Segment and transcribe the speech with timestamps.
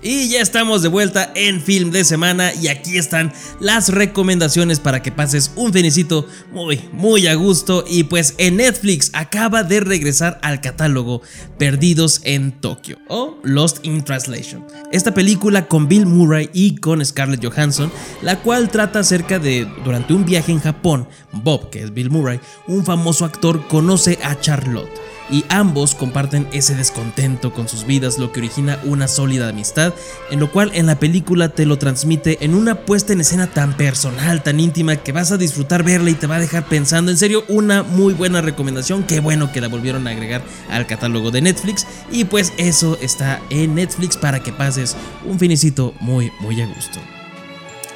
[0.00, 5.02] Y ya estamos de vuelta en Film de Semana y aquí están las recomendaciones para
[5.02, 7.84] que pases un finicito muy, muy a gusto.
[7.86, 11.20] Y pues en Netflix acaba de regresar al catálogo
[11.58, 14.64] Perdidos en Tokio o Lost in Translation.
[14.92, 17.90] Esta película con Bill Murray y con Scarlett Johansson,
[18.22, 22.38] la cual trata acerca de durante un viaje en Japón, Bob, que es Bill Murray,
[22.68, 24.88] un famoso actor, conoce a Charlotte
[25.30, 29.92] y ambos comparten ese descontento con sus vidas, lo que origina una sólida amistad,
[30.30, 33.76] en lo cual en la película te lo transmite en una puesta en escena tan
[33.76, 37.10] personal, tan íntima, que vas a disfrutar verla y te va a dejar pensando.
[37.10, 41.30] En serio, una muy buena recomendación, qué bueno que la volvieron a agregar al catálogo
[41.30, 46.60] de Netflix, y pues eso está en Netflix para que pases un finicito muy, muy
[46.60, 47.00] a gusto.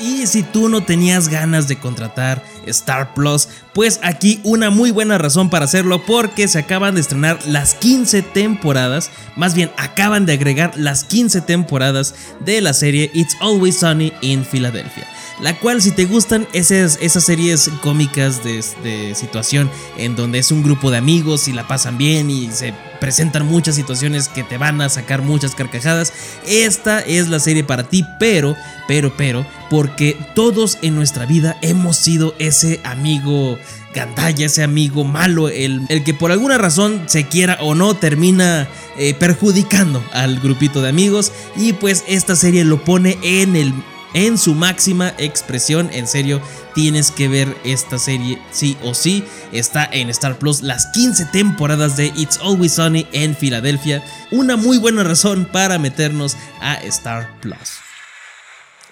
[0.02, 5.16] Y si tú no tenías ganas de contratar Star Plus, pues aquí una muy buena
[5.16, 10.32] razón para hacerlo porque se acaban de estrenar las 15 temporadas, más bien acaban de
[10.32, 15.06] agregar las 15 temporadas de la serie It's Always Sunny in Philadelphia
[15.40, 20.52] la cual si te gustan esas, esas series cómicas de, de, situación en donde es
[20.52, 24.58] un grupo de amigos y la pasan bien y se presentan muchas situaciones que te
[24.58, 26.12] van a sacar muchas carcajadas,
[26.46, 28.54] esta es la serie para ti, pero,
[28.86, 33.58] pero, pero, porque todos en nuestra vida hemos sido ese amigo
[33.92, 38.68] gandalla, ese amigo malo, el, el, que por alguna razón se quiera o no termina
[38.96, 41.32] eh, perjudicando al grupito de amigos.
[41.56, 43.74] Y pues esta serie lo pone en el
[44.14, 45.90] en su máxima expresión.
[45.92, 46.40] En serio,
[46.74, 49.24] tienes que ver esta serie sí o sí.
[49.52, 54.02] Está en Star Plus las 15 temporadas de It's Always Sunny en Filadelfia.
[54.30, 57.81] Una muy buena razón para meternos a Star Plus.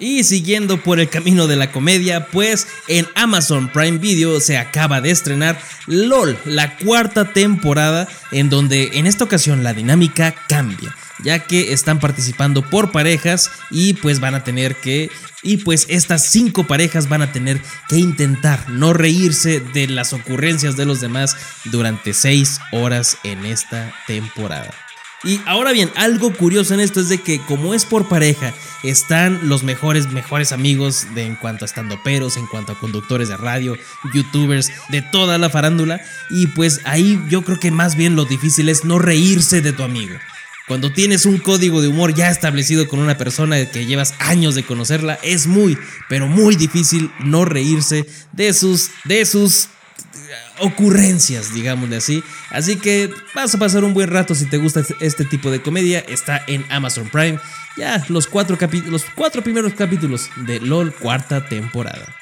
[0.01, 5.01] Y siguiendo por el camino de la comedia, pues en Amazon Prime Video se acaba
[5.01, 11.41] de estrenar LOL, la cuarta temporada, en donde en esta ocasión la dinámica cambia ya
[11.41, 15.11] que están participando por parejas y pues van a tener que
[15.43, 20.77] y pues estas cinco parejas van a tener que intentar no reírse de las ocurrencias
[20.77, 24.71] de los demás durante seis horas en esta temporada.
[25.23, 29.49] Y ahora bien, algo curioso en esto es de que como es por pareja, están
[29.49, 33.77] los mejores, mejores amigos de en cuanto a estandoperos, en cuanto a conductores de radio,
[34.15, 36.01] youtubers, de toda la farándula.
[36.31, 39.83] Y pues ahí yo creo que más bien lo difícil es no reírse de tu
[39.83, 40.17] amigo.
[40.67, 44.63] Cuando tienes un código de humor ya establecido con una persona que llevas años de
[44.63, 45.77] conocerla, es muy,
[46.09, 49.69] pero muy difícil no reírse de sus, de sus
[50.61, 52.23] ocurrencias, digámosle así.
[52.51, 56.01] Así que vas a pasar un buen rato si te gusta este tipo de comedia.
[56.01, 57.39] Está en Amazon Prime.
[57.77, 62.20] Ya los cuatro, los cuatro primeros capítulos de LOL cuarta temporada.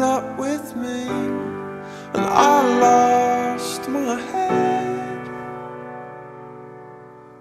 [0.00, 1.08] up with me
[2.14, 5.28] And I lost my head.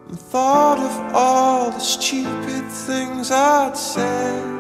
[0.09, 4.56] And thought of all the stupid things I'd said.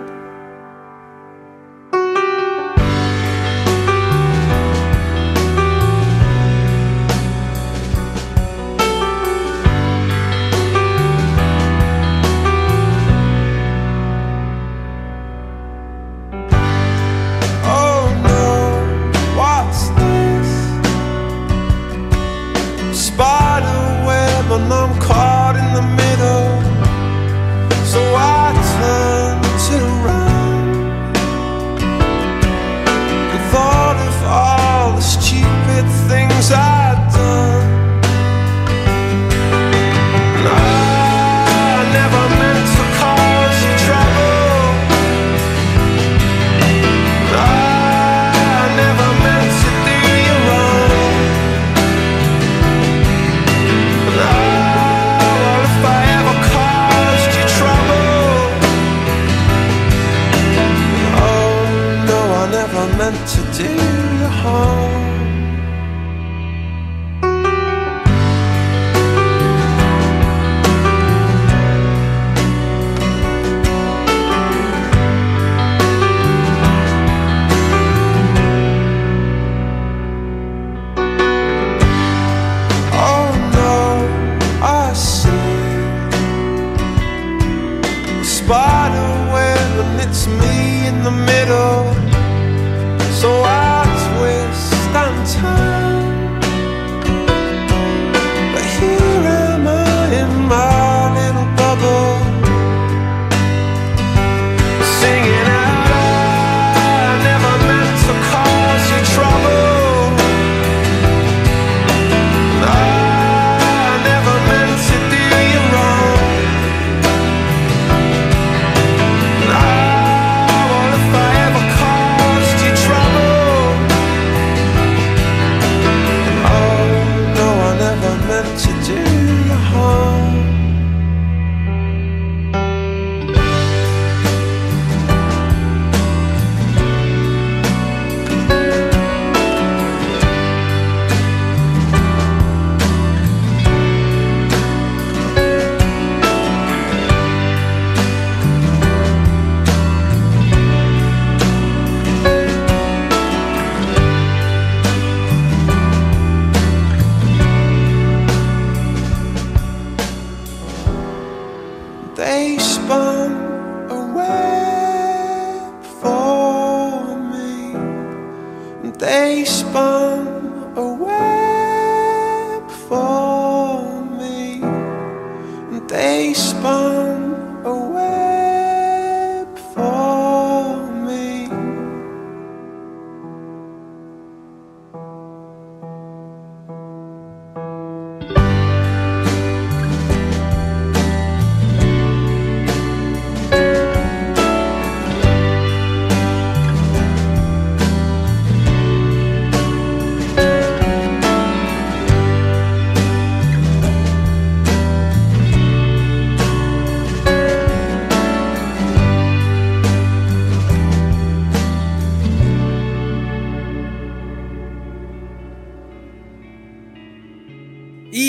[176.37, 177.26] respond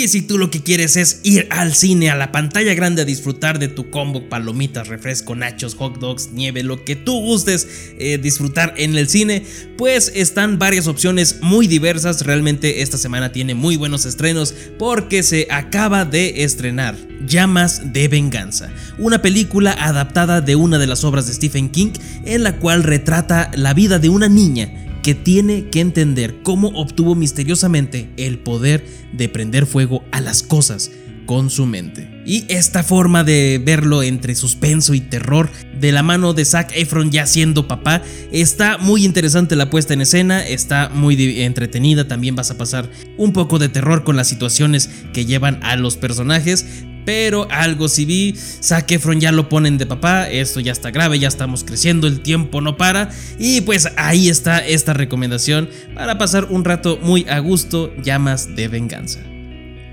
[0.09, 3.59] si tú lo que quieres es ir al cine, a la pantalla grande a disfrutar
[3.59, 7.67] de tu combo, palomitas, refresco, nachos, hot dogs, nieve, lo que tú gustes
[7.97, 9.43] eh, disfrutar en el cine,
[9.77, 12.25] pues están varias opciones muy diversas.
[12.25, 18.69] Realmente esta semana tiene muy buenos estrenos porque se acaba de estrenar Llamas de Venganza,
[18.97, 21.91] una película adaptada de una de las obras de Stephen King
[22.25, 27.15] en la cual retrata la vida de una niña que tiene que entender cómo obtuvo
[27.15, 30.91] misteriosamente el poder de prender fuego a las cosas
[31.29, 32.23] con su mente.
[32.25, 37.11] Y esta forma de verlo entre suspenso y terror, de la mano de Zac Efron
[37.11, 38.01] ya siendo papá,
[38.31, 43.31] está muy interesante la puesta en escena, está muy entretenida, también vas a pasar un
[43.31, 46.65] poco de terror con las situaciones que llevan a los personajes,
[47.05, 48.87] pero algo si vi, Zac
[49.19, 52.77] ya lo ponen de papá, esto ya está grave, ya estamos creciendo, el tiempo no
[52.77, 53.09] para.
[53.37, 58.67] Y pues ahí está esta recomendación para pasar un rato muy a gusto, llamas de
[58.67, 59.19] venganza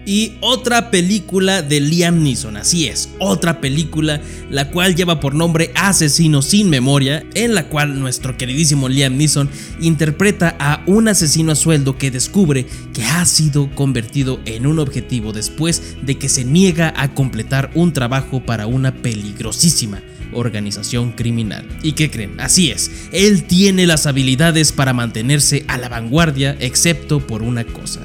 [0.06, 2.56] y otra película de Liam Neeson.
[2.56, 7.98] Así es, otra película la cual lleva por nombre Asesino sin memoria, en la cual
[7.98, 13.68] nuestro queridísimo Liam Neeson interpreta a un asesino a sueldo que descubre que ha sido
[13.74, 18.94] convertido en un objetivo después de que se niega a completar un trabajo para una
[18.94, 20.00] peligrosísima
[20.32, 21.66] organización criminal.
[21.82, 22.38] ¿Y qué creen?
[22.38, 28.00] Así es, él tiene las habilidades para mantenerse a la vanguardia excepto por una cosa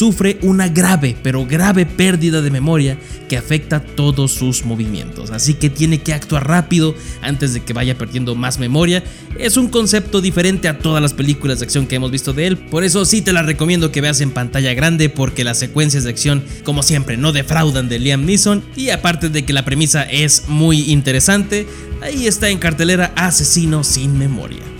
[0.00, 2.96] sufre una grave, pero grave pérdida de memoria
[3.28, 5.30] que afecta todos sus movimientos.
[5.30, 9.04] Así que tiene que actuar rápido antes de que vaya perdiendo más memoria.
[9.38, 12.56] Es un concepto diferente a todas las películas de acción que hemos visto de él.
[12.56, 16.10] Por eso sí te la recomiendo que veas en pantalla grande porque las secuencias de
[16.10, 18.64] acción, como siempre, no defraudan de Liam Neeson.
[18.76, 21.66] Y aparte de que la premisa es muy interesante,
[22.00, 24.79] ahí está en cartelera Asesino sin memoria.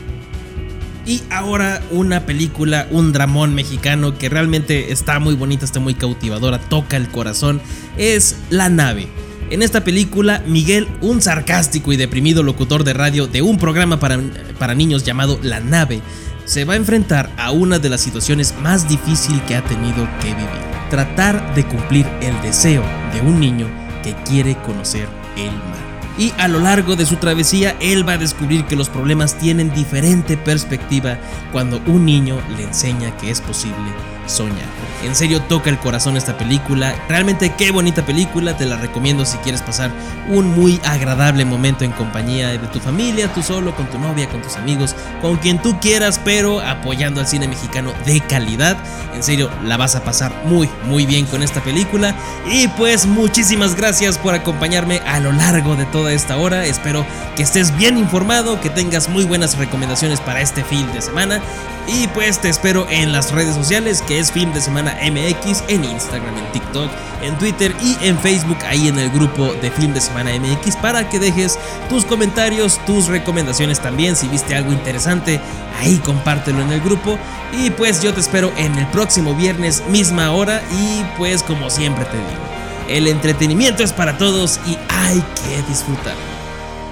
[1.11, 6.61] Y ahora una película, un dramón mexicano que realmente está muy bonita, está muy cautivadora,
[6.61, 7.61] toca el corazón,
[7.97, 9.09] es La nave.
[9.50, 14.21] En esta película, Miguel, un sarcástico y deprimido locutor de radio de un programa para,
[14.61, 16.00] para niños llamado La nave,
[16.45, 20.29] se va a enfrentar a una de las situaciones más difíciles que ha tenido que
[20.29, 20.49] vivir.
[20.90, 23.67] Tratar de cumplir el deseo de un niño
[24.05, 28.19] que quiere conocer el mar y a lo largo de su travesía él va a
[28.19, 31.19] descubrir que los problemas tienen diferente perspectiva
[31.52, 34.69] cuando un niño le enseña que es posible soñar.
[35.03, 36.95] En serio toca el corazón esta película.
[37.09, 38.57] Realmente qué bonita película.
[38.57, 39.91] Te la recomiendo si quieres pasar
[40.29, 44.43] un muy agradable momento en compañía de tu familia, tú solo, con tu novia, con
[44.43, 48.77] tus amigos, con quien tú quieras, pero apoyando al cine mexicano de calidad.
[49.15, 52.15] En serio, la vas a pasar muy, muy bien con esta película.
[52.47, 56.67] Y pues muchísimas gracias por acompañarme a lo largo de toda esta hora.
[56.67, 61.41] Espero que estés bien informado, que tengas muy buenas recomendaciones para este fin de semana.
[61.87, 65.85] Y pues te espero en las redes sociales, que es Film de Semana MX, en
[65.85, 66.90] Instagram, en TikTok,
[67.23, 71.09] en Twitter y en Facebook, ahí en el grupo de Film de Semana MX, para
[71.09, 74.17] que dejes tus comentarios, tus recomendaciones también.
[74.17, 75.40] Si viste algo interesante,
[75.79, 77.21] ahí compártelo en el grupo.
[77.52, 80.61] Y pues yo te espero en el próximo viernes, misma hora.
[80.73, 82.43] Y pues como siempre te digo,
[82.88, 86.17] el entretenimiento es para todos y hay que disfrutar.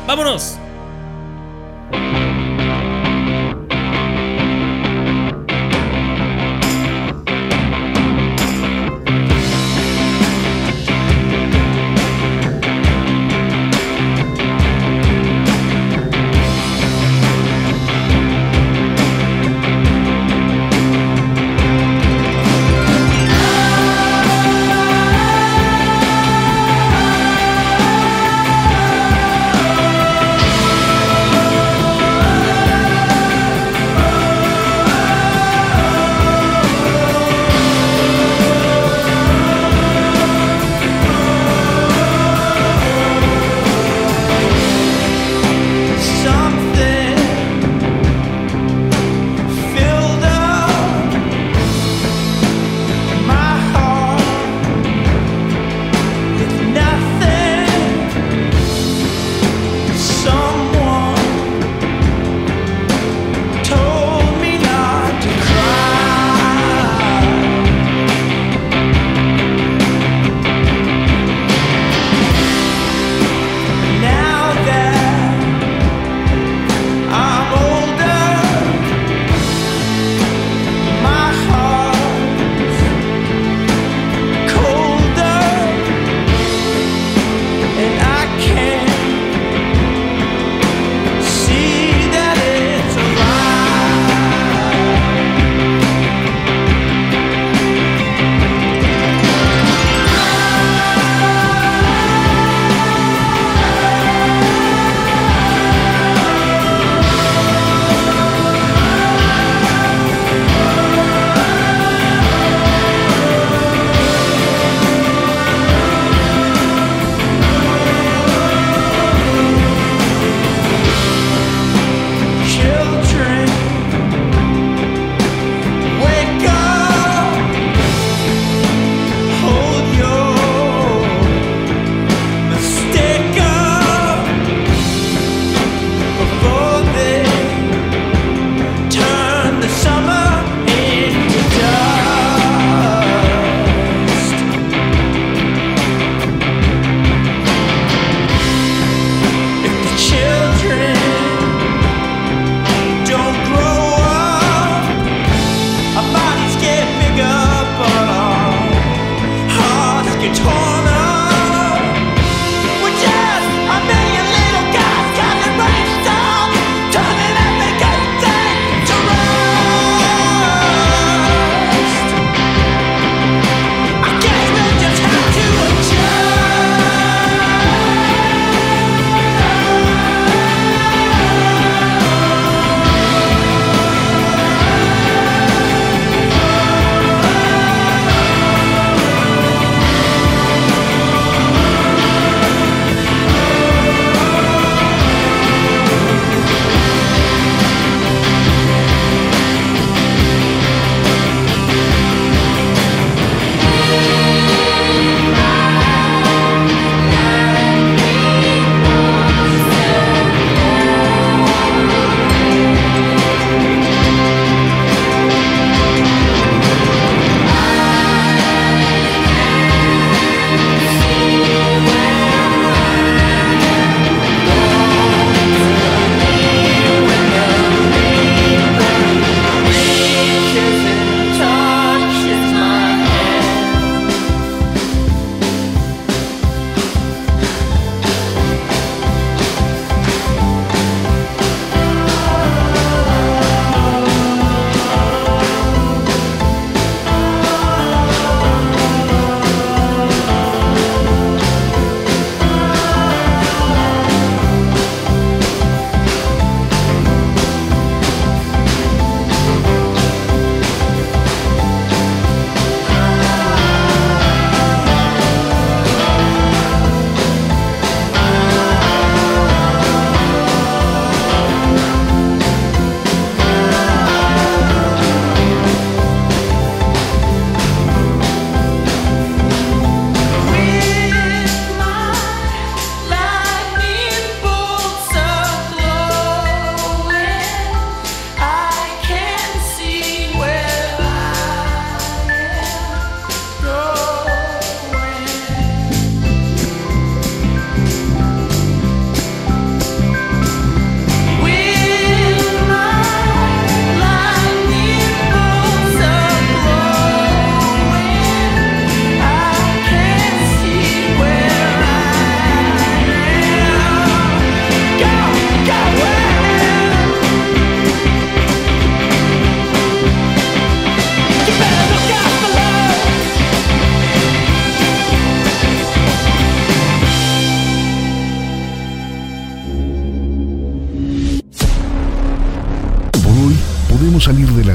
[0.07, 0.57] ¡Vámonos!